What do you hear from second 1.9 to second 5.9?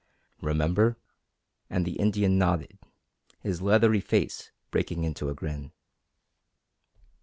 Indian nodded, his leathery face breaking into a grin.